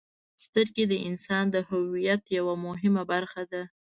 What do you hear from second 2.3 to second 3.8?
یوه مهمه برخه ده.